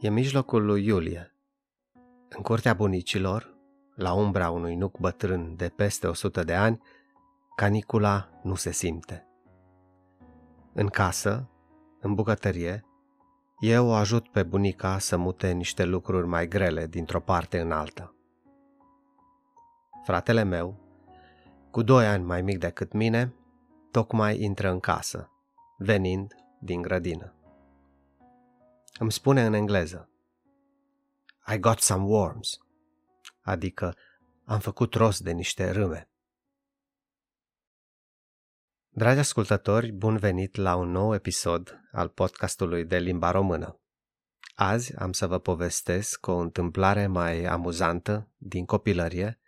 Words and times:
E 0.00 0.08
mijlocul 0.10 0.64
lui 0.64 0.86
iulie. 0.86 1.34
În 2.28 2.42
curtea 2.42 2.74
bunicilor, 2.74 3.54
la 3.94 4.12
umbra 4.12 4.50
unui 4.50 4.74
nuc 4.74 4.98
bătrân 4.98 5.56
de 5.56 5.68
peste 5.68 6.06
100 6.06 6.44
de 6.44 6.54
ani, 6.54 6.82
canicula 7.54 8.28
nu 8.42 8.54
se 8.54 8.70
simte. 8.70 9.26
În 10.72 10.86
casă, 10.86 11.50
în 12.00 12.14
bucătărie, 12.14 12.84
eu 13.58 13.86
o 13.86 13.92
ajut 13.92 14.28
pe 14.28 14.42
bunica 14.42 14.98
să 14.98 15.16
mute 15.16 15.52
niște 15.52 15.84
lucruri 15.84 16.26
mai 16.26 16.48
grele 16.48 16.86
dintr-o 16.86 17.20
parte 17.20 17.60
în 17.60 17.72
alta. 17.72 18.14
Fratele 20.04 20.42
meu, 20.42 20.80
cu 21.70 21.82
doi 21.82 22.06
ani 22.06 22.24
mai 22.24 22.42
mic 22.42 22.58
decât 22.58 22.92
mine, 22.92 23.34
tocmai 23.90 24.40
intră 24.40 24.70
în 24.70 24.80
casă, 24.80 25.30
venind 25.78 26.34
din 26.60 26.82
grădină. 26.82 27.30
Îmi 28.98 29.12
spune 29.12 29.44
în 29.44 29.52
engleză. 29.52 30.10
I 31.46 31.58
got 31.58 31.80
some 31.80 32.04
worms, 32.04 32.58
adică 33.40 33.96
am 34.44 34.60
făcut 34.60 34.94
rost 34.94 35.20
de 35.20 35.30
niște 35.30 35.70
râme. 35.70 36.10
Dragi 38.88 39.18
ascultători, 39.18 39.92
bun 39.92 40.16
venit 40.16 40.54
la 40.54 40.76
un 40.76 40.90
nou 40.90 41.14
episod 41.14 41.80
al 41.92 42.08
podcastului 42.08 42.84
de 42.84 42.98
limba 42.98 43.30
română. 43.30 43.80
Azi 44.54 44.96
am 44.96 45.12
să 45.12 45.26
vă 45.26 45.38
povestesc 45.38 46.26
o 46.26 46.36
întâmplare 46.36 47.06
mai 47.06 47.44
amuzantă 47.44 48.30
din 48.36 48.64
copilărie, 48.64 49.40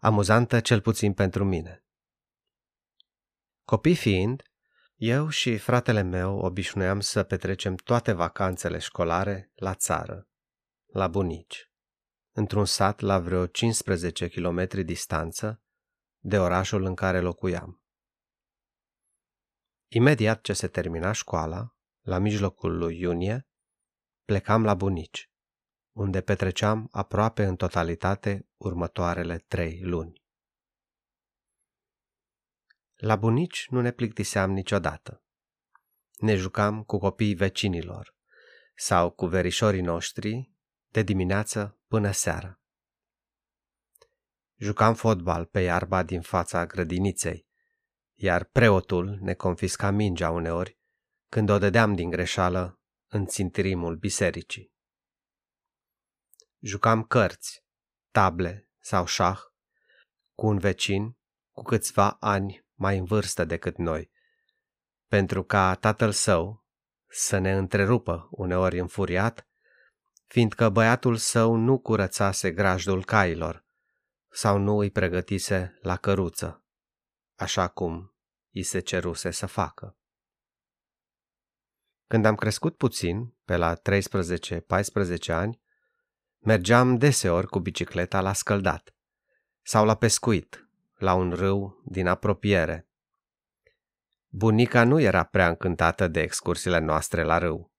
amuzantă 0.00 0.60
cel 0.60 0.80
puțin 0.80 1.12
pentru 1.12 1.44
mine. 1.44 1.84
Copii 3.64 3.96
fiind, 3.96 4.42
eu 4.94 5.28
și 5.28 5.58
fratele 5.58 6.02
meu 6.02 6.38
obișnuiam 6.38 7.00
să 7.00 7.22
petrecem 7.22 7.74
toate 7.74 8.12
vacanțele 8.12 8.78
școlare 8.78 9.50
la 9.54 9.74
țară, 9.74 10.28
la 10.86 11.08
bunici, 11.08 11.70
într-un 12.32 12.64
sat 12.64 13.00
la 13.00 13.18
vreo 13.18 13.46
15 13.46 14.28
km 14.28 14.84
distanță 14.84 15.62
de 16.18 16.38
orașul 16.38 16.84
în 16.84 16.94
care 16.94 17.20
locuiam. 17.20 17.82
Imediat 19.88 20.40
ce 20.40 20.52
se 20.52 20.68
termina 20.68 21.12
școala, 21.12 21.76
la 22.00 22.18
mijlocul 22.18 22.76
lui 22.76 22.98
iunie, 22.98 23.48
plecam 24.24 24.64
la 24.64 24.74
bunici, 24.74 25.30
unde 25.96 26.20
petreceam 26.20 26.88
aproape 26.90 27.44
în 27.44 27.56
totalitate 27.56 28.48
următoarele 28.56 29.38
trei 29.38 29.80
luni. 29.82 30.23
La 32.94 33.16
bunici 33.16 33.66
nu 33.70 33.80
ne 33.80 33.90
plictiseam 33.90 34.50
niciodată. 34.50 35.22
Ne 36.16 36.34
jucam 36.34 36.82
cu 36.82 36.98
copiii 36.98 37.34
vecinilor 37.34 38.14
sau 38.76 39.10
cu 39.10 39.26
verișorii 39.26 39.80
noștri 39.80 40.52
de 40.88 41.02
dimineață 41.02 41.78
până 41.88 42.10
seara. 42.10 42.60
Jucam 44.56 44.94
fotbal 44.94 45.44
pe 45.44 45.60
iarba 45.60 46.02
din 46.02 46.20
fața 46.20 46.66
grădiniței, 46.66 47.48
iar 48.14 48.44
preotul 48.44 49.18
ne 49.20 49.34
confisca 49.34 49.90
mingea 49.90 50.30
uneori 50.30 50.78
când 51.28 51.48
o 51.48 51.58
dădeam 51.58 51.94
din 51.94 52.10
greșeală 52.10 52.80
în 53.06 53.26
țintirimul 53.26 53.96
bisericii. 53.96 54.72
Jucam 56.60 57.04
cărți, 57.04 57.64
table 58.10 58.70
sau 58.78 59.06
șah 59.06 59.40
cu 60.34 60.46
un 60.46 60.58
vecin 60.58 61.18
cu 61.52 61.62
câțiva 61.62 62.10
ani 62.10 62.63
mai 62.74 62.98
în 62.98 63.04
vârstă 63.04 63.44
decât 63.44 63.76
noi, 63.76 64.10
pentru 65.06 65.44
ca 65.44 65.74
tatăl 65.74 66.12
său 66.12 66.66
să 67.06 67.38
ne 67.38 67.52
întrerupă 67.52 68.28
uneori 68.30 68.78
înfuriat, 68.78 69.48
fiindcă 70.26 70.68
băiatul 70.68 71.16
său 71.16 71.54
nu 71.54 71.78
curățase 71.78 72.52
grajdul 72.52 73.04
cailor 73.04 73.64
sau 74.28 74.58
nu 74.58 74.78
îi 74.78 74.90
pregătise 74.90 75.78
la 75.80 75.96
căruță, 75.96 76.64
așa 77.34 77.68
cum 77.68 78.14
îi 78.52 78.62
se 78.62 78.80
ceruse 78.80 79.30
să 79.30 79.46
facă. 79.46 79.98
Când 82.06 82.24
am 82.24 82.34
crescut 82.34 82.76
puțin, 82.76 83.36
pe 83.44 83.56
la 83.56 83.74
13-14 83.76 83.80
ani, 85.26 85.62
mergeam 86.38 86.96
deseori 86.96 87.46
cu 87.46 87.58
bicicleta 87.58 88.20
la 88.20 88.32
scăldat 88.32 88.94
sau 89.62 89.84
la 89.84 89.96
pescuit 89.96 90.63
la 91.04 91.14
un 91.14 91.32
râu 91.32 91.82
din 91.84 92.06
apropiere. 92.06 92.88
Bunica 94.28 94.84
nu 94.84 95.00
era 95.00 95.24
prea 95.24 95.48
încântată 95.48 96.08
de 96.08 96.20
excursiile 96.20 96.78
noastre 96.78 97.22
la 97.22 97.38
râu. 97.38 97.72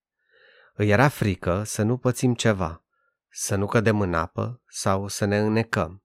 Îi 0.73 0.89
era 0.89 1.07
frică 1.07 1.63
să 1.63 1.83
nu 1.83 1.97
pățim 1.97 2.33
ceva, 2.33 2.85
să 3.29 3.55
nu 3.55 3.65
cădem 3.65 4.01
în 4.01 4.13
apă 4.13 4.61
sau 4.67 5.07
să 5.07 5.25
ne 5.25 5.39
înnecăm. 5.39 6.03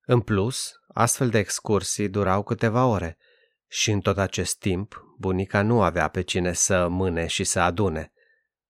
În 0.00 0.20
plus, 0.20 0.72
astfel 0.88 1.30
de 1.30 1.38
excursii 1.38 2.08
durau 2.08 2.42
câteva 2.42 2.86
ore 2.86 3.18
și 3.66 3.90
în 3.90 4.00
tot 4.00 4.18
acest 4.18 4.58
timp 4.58 5.04
bunica 5.18 5.62
nu 5.62 5.82
avea 5.82 6.08
pe 6.08 6.22
cine 6.22 6.52
să 6.52 6.88
mâne 6.88 7.26
și 7.26 7.44
să 7.44 7.60
adune, 7.60 8.12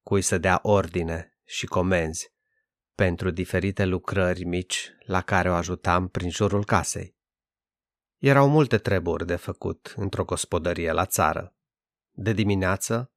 cui 0.03 0.23
să 0.23 0.39
dea 0.39 0.59
ordine 0.63 1.39
și 1.45 1.67
comenzi, 1.67 2.33
pentru 3.01 3.31
diferite 3.31 3.85
lucrări 3.85 4.45
mici 4.45 4.93
la 5.05 5.23
care 5.23 5.51
o 5.51 5.55
ajutam 5.55 6.09
prin 6.09 6.31
jurul 6.31 6.65
casei. 6.65 7.17
Erau 8.19 8.49
multe 8.49 8.79
treburi 8.79 9.27
de 9.27 9.37
făcut 9.37 9.95
într-o 9.97 10.25
gospodărie 10.25 10.93
la 10.93 11.07
țară. 11.07 11.55
De 12.11 12.33
dimineață 12.33 13.13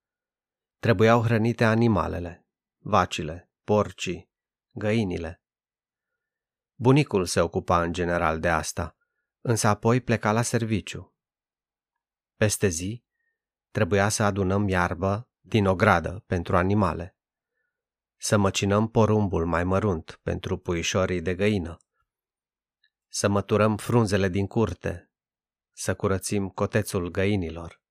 trebuiau 0.79 1.21
hrănite 1.21 1.66
animalele, 1.66 2.45
vacile, 2.77 3.51
porcii, 3.63 4.29
găinile. 4.71 5.41
Bunicul 6.75 7.25
se 7.25 7.39
ocupa 7.39 7.81
în 7.81 7.94
general 7.94 8.39
de 8.39 8.50
asta, 8.50 8.97
însă 9.41 9.67
apoi 9.67 10.01
pleca 10.01 10.31
la 10.31 10.41
serviciu. 10.41 11.15
Peste 12.35 12.67
zi 12.67 13.03
trebuia 13.71 14.09
să 14.09 14.23
adunăm 14.23 14.67
iarbă 14.67 15.29
din 15.39 15.65
o 15.65 15.75
gradă 15.75 16.23
pentru 16.27 16.57
animale 16.57 17.17
să 18.23 18.38
măcinăm 18.38 18.88
porumbul 18.88 19.45
mai 19.45 19.63
mărunt 19.63 20.19
pentru 20.23 20.57
puișorii 20.57 21.22
de 21.22 21.35
găină, 21.35 21.78
să 23.07 23.28
măturăm 23.28 23.78
frunzele 23.78 24.28
din 24.28 24.47
curte, 24.47 25.11
să 25.72 25.95
curățim 25.95 26.50
cotețul 26.50 27.09
găinilor. 27.09 27.81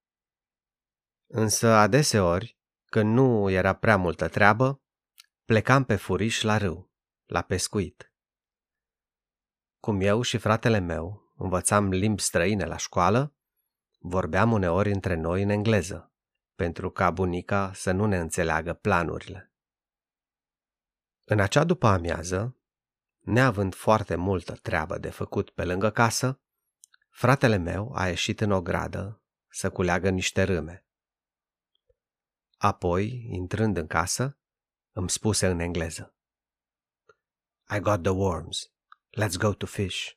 Însă 1.27 1.69
adeseori, 1.69 2.59
când 2.85 3.15
nu 3.15 3.51
era 3.51 3.73
prea 3.75 3.97
multă 3.97 4.29
treabă, 4.29 4.83
plecam 5.45 5.85
pe 5.85 5.97
furiș 5.97 6.43
la 6.43 6.57
râu, 6.57 6.91
la 7.25 7.43
pescuit. 7.43 8.13
Cum 9.81 10.01
eu 10.01 10.23
și 10.23 10.39
fratele 10.39 10.79
meu 10.79 11.33
învățam 11.37 11.89
limbi 11.89 12.23
străine 12.23 12.65
la 12.65 12.77
școală, 12.77 13.35
vorbeam 13.99 14.53
uneori 14.53 14.91
între 14.93 15.15
noi 15.15 15.43
în 15.43 15.49
engleză, 15.49 16.13
pentru 16.55 16.91
ca 16.91 17.11
bunica 17.11 17.73
să 17.75 17.91
nu 17.91 18.07
ne 18.07 18.19
înțeleagă 18.19 18.73
planurile. 18.73 19.52
În 21.25 21.41
acea 21.41 21.65
după 21.65 21.87
amiază, 21.87 22.57
neavând 23.19 23.75
foarte 23.75 24.15
multă 24.15 24.53
treabă 24.53 24.99
de 24.99 25.11
făcut 25.11 25.51
pe 25.51 25.65
lângă 25.65 25.91
casă, 25.91 26.41
fratele 27.11 27.57
meu 27.57 27.93
a 27.95 28.09
ieșit 28.09 28.41
în 28.41 28.51
o 28.51 28.63
gradă 28.63 29.23
să 29.49 29.71
culeagă 29.71 30.11
niște 30.11 30.43
râme. 30.43 30.87
Apoi, 32.57 33.27
intrând 33.31 33.77
în 33.77 33.87
casă, 33.87 34.39
îmi 34.93 35.11
spuse 35.11 35.47
în 35.47 35.59
engleză. 35.59 36.15
I 37.77 37.81
got 37.81 38.03
the 38.03 38.13
worms. 38.13 38.73
Let's 39.21 39.39
go 39.39 39.55
to 39.55 39.67
fish. 39.67 40.11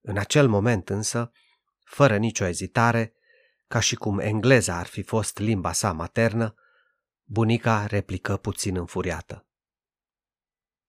În 0.00 0.16
acel 0.16 0.48
moment 0.48 0.88
însă, 0.88 1.32
fără 1.84 2.16
nicio 2.16 2.44
ezitare, 2.44 3.14
ca 3.66 3.80
și 3.80 3.96
cum 3.96 4.18
engleza 4.18 4.78
ar 4.78 4.86
fi 4.86 5.02
fost 5.02 5.38
limba 5.38 5.72
sa 5.72 5.92
maternă, 5.92 6.54
Bunica 7.28 7.86
replică 7.86 8.36
puțin 8.36 8.76
înfuriată. 8.76 9.46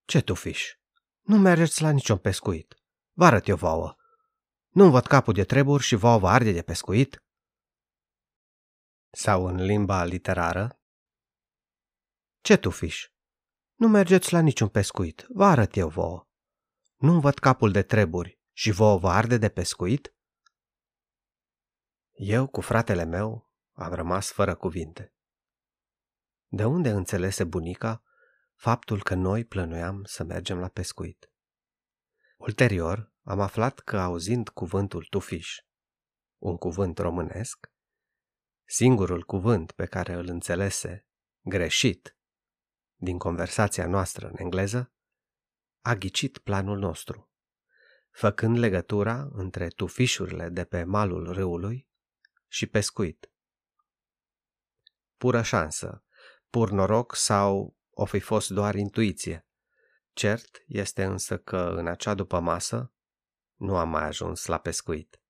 Ce 0.04 0.20
tu 0.20 0.34
fiș? 0.34 0.74
Nu 1.20 1.36
mergeți 1.38 1.82
la 1.82 1.90
niciun 1.90 2.18
pescuit. 2.18 2.74
Vă 3.12 3.24
arăt 3.24 3.48
eu 3.48 3.56
vouă. 3.56 3.96
Nu 4.68 4.90
văd 4.90 5.06
capul 5.06 5.34
de 5.34 5.44
treburi 5.44 5.82
și 5.82 5.94
vouă 5.94 6.18
vă 6.18 6.28
arde 6.28 6.52
de 6.52 6.62
pescuit? 6.62 7.24
Sau 9.10 9.46
în 9.46 9.64
limba 9.64 10.04
literară? 10.04 10.80
Ce 12.40 12.56
tu 12.56 12.70
fiș? 12.70 13.08
Nu 13.74 13.88
mergeți 13.88 14.32
la 14.32 14.40
niciun 14.40 14.68
pescuit. 14.68 15.26
Vă 15.28 15.44
arăt 15.44 15.76
eu 15.76 15.88
vouă. 15.88 16.28
Nu 16.96 17.20
văd 17.20 17.38
capul 17.38 17.72
de 17.72 17.82
treburi 17.82 18.40
și 18.52 18.70
vouă 18.70 18.98
vă 18.98 19.08
arde 19.08 19.36
de 19.36 19.48
pescuit? 19.48 20.14
Eu 22.12 22.46
cu 22.46 22.60
fratele 22.60 23.04
meu 23.04 23.52
am 23.72 23.92
rămas 23.92 24.32
fără 24.32 24.54
cuvinte. 24.54 25.12
De 26.50 26.64
unde 26.64 26.90
înțelese 26.90 27.44
bunica 27.44 28.02
faptul 28.54 29.02
că 29.02 29.14
noi 29.14 29.44
plănuiam 29.44 30.04
să 30.04 30.24
mergem 30.24 30.58
la 30.58 30.68
pescuit? 30.68 31.30
Ulterior, 32.36 33.12
am 33.22 33.40
aflat 33.40 33.78
că 33.78 33.98
auzind 33.98 34.48
cuvântul 34.48 35.04
tufiș, 35.04 35.56
un 36.38 36.56
cuvânt 36.56 36.98
românesc, 36.98 37.70
singurul 38.64 39.22
cuvânt 39.22 39.72
pe 39.72 39.86
care 39.86 40.12
îl 40.12 40.28
înțelese 40.28 41.06
greșit, 41.40 42.16
din 42.94 43.18
conversația 43.18 43.86
noastră 43.86 44.28
în 44.28 44.34
engleză, 44.36 44.92
a 45.80 45.94
ghicit 45.94 46.38
planul 46.38 46.78
nostru, 46.78 47.30
făcând 48.10 48.56
legătura 48.56 49.28
între 49.32 49.68
tufișurile 49.68 50.48
de 50.48 50.64
pe 50.64 50.84
malul 50.84 51.32
râului 51.32 51.88
și 52.46 52.66
pescuit. 52.66 53.30
Pură 55.16 55.42
șansă, 55.42 56.02
pur 56.50 56.70
noroc 56.70 57.14
sau 57.14 57.76
o 57.90 58.04
fi 58.04 58.20
fost 58.20 58.50
doar 58.50 58.74
intuiție. 58.74 59.46
Cert 60.12 60.62
este 60.66 61.04
însă 61.04 61.38
că 61.38 61.72
în 61.76 61.86
acea 61.86 62.14
după 62.14 62.40
masă 62.40 62.92
nu 63.54 63.76
am 63.76 63.88
mai 63.88 64.02
ajuns 64.02 64.46
la 64.46 64.58
pescuit. 64.58 65.20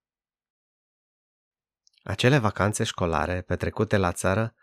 Acele 2.03 2.39
vacanțe 2.39 2.85
școlare 2.85 3.43
petrecute 3.43 3.97
la 3.97 4.13
țară 4.13 4.55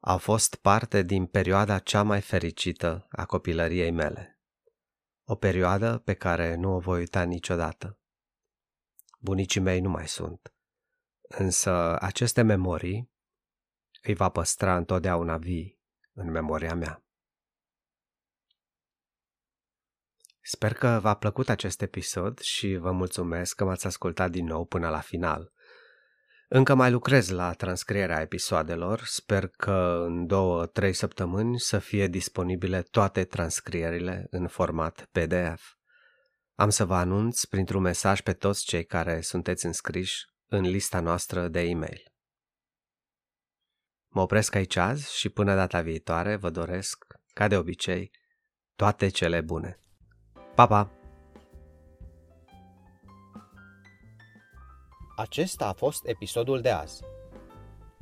au 0.00 0.18
fost 0.18 0.54
parte 0.54 1.02
din 1.02 1.26
perioada 1.26 1.78
cea 1.78 2.02
mai 2.02 2.20
fericită 2.20 3.06
a 3.10 3.26
copilăriei 3.26 3.90
mele. 3.90 4.40
O 5.24 5.34
perioadă 5.34 5.98
pe 5.98 6.14
care 6.14 6.54
nu 6.54 6.74
o 6.74 6.78
voi 6.78 6.98
uita 6.98 7.22
niciodată. 7.22 7.98
Bunicii 9.18 9.60
mei 9.60 9.80
nu 9.80 9.88
mai 9.88 10.08
sunt, 10.08 10.54
însă 11.20 12.00
aceste 12.00 12.42
memorii 12.42 13.10
îi 14.02 14.14
va 14.14 14.28
păstra 14.28 14.76
întotdeauna 14.76 15.36
vii 15.36 15.77
în 16.18 16.30
memoria 16.30 16.74
mea. 16.74 17.02
Sper 20.40 20.72
că 20.72 20.98
v-a 21.02 21.14
plăcut 21.14 21.48
acest 21.48 21.82
episod 21.82 22.38
și 22.38 22.76
vă 22.76 22.90
mulțumesc 22.90 23.56
că 23.56 23.64
m-ați 23.64 23.86
ascultat 23.86 24.30
din 24.30 24.46
nou 24.46 24.64
până 24.64 24.88
la 24.88 25.00
final. 25.00 25.52
Încă 26.48 26.74
mai 26.74 26.90
lucrez 26.90 27.28
la 27.28 27.52
transcrierea 27.52 28.20
episoadelor, 28.20 29.02
sper 29.04 29.48
că 29.48 30.02
în 30.06 30.26
două-trei 30.26 30.92
săptămâni 30.92 31.60
să 31.60 31.78
fie 31.78 32.06
disponibile 32.06 32.82
toate 32.82 33.24
transcrierile 33.24 34.26
în 34.30 34.46
format 34.46 35.08
PDF. 35.12 35.76
Am 36.54 36.70
să 36.70 36.84
vă 36.84 36.94
anunț 36.94 37.44
printr-un 37.44 37.82
mesaj 37.82 38.20
pe 38.20 38.32
toți 38.32 38.64
cei 38.64 38.84
care 38.84 39.20
sunteți 39.20 39.66
înscriși 39.66 40.24
în 40.46 40.60
lista 40.60 41.00
noastră 41.00 41.48
de 41.48 41.60
e-mail. 41.60 42.02
Mă 44.08 44.20
opresc 44.20 44.54
aici 44.54 44.76
azi 44.76 45.16
și 45.16 45.28
până 45.28 45.54
data 45.54 45.80
viitoare 45.80 46.36
vă 46.36 46.50
doresc, 46.50 47.04
ca 47.32 47.48
de 47.48 47.56
obicei, 47.56 48.10
toate 48.76 49.08
cele 49.08 49.40
bune. 49.40 49.80
Pa, 50.54 50.66
pa! 50.66 50.90
Acesta 55.16 55.66
a 55.66 55.72
fost 55.72 56.06
episodul 56.06 56.60
de 56.60 56.70
azi. 56.70 57.02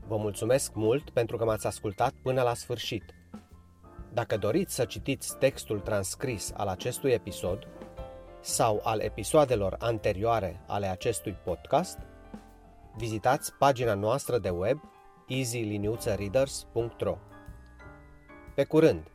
Vă 0.06 0.17
mulțumesc 0.17 0.75
mult 0.75 1.11
pentru 1.11 1.37
că 1.37 1.44
m-ați 1.44 1.67
ascultat 1.67 2.12
până 2.23 2.43
la 2.43 2.55
sfârșit. 2.55 3.14
Dacă 4.12 4.37
doriți 4.37 4.75
să 4.75 4.85
citiți 4.85 5.37
textul 5.38 5.81
transcris 5.81 6.53
al 6.56 6.69
acestui 6.69 7.11
episod 7.11 7.69
sau 8.41 8.81
al 8.85 9.00
episoadelor 9.00 9.76
anterioare 9.79 10.64
ale 10.67 10.87
acestui 10.87 11.32
podcast, 11.32 11.99
vizitați 12.97 13.55
pagina 13.55 13.94
noastră 13.94 14.38
de 14.38 14.49
web 14.49 14.81
easyliniuțăreaders.ro 15.26 17.19
Pe 18.55 18.64
curând! 18.64 19.11